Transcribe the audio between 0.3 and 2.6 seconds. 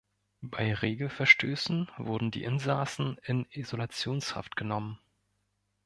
Bei Regelverstößen wurden die